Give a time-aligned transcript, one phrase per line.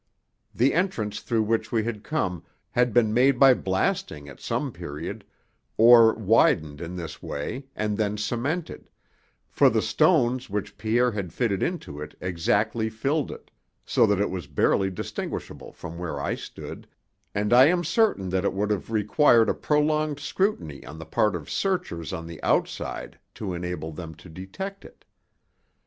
[0.55, 5.23] The entrance through which we had come had been made by blasting at some period,
[5.77, 8.89] or widened in this way, and then cemented,
[9.51, 13.51] for the stones which Pierre had fitted into it exactly filled it,
[13.85, 16.87] so that it was barely distinguishable from where I stood,
[17.35, 21.35] and I am certain that it would have required a prolonged scrutiny on the part
[21.35, 25.05] of searchers on the outside to enable them to detect it.